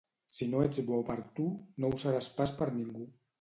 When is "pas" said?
2.41-2.55